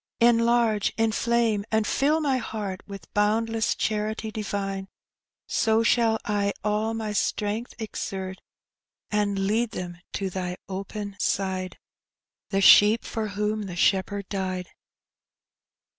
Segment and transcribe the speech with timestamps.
[0.19, 4.87] "Enlarge, inflame, and fill my heart With boundless charity divine!
[5.45, 8.41] So shall I all my strength exert,
[9.11, 11.77] And love them with a zeal like Thine, And lead them to Thy open side.
[12.49, 14.69] The sheep for whom the Shepherd died."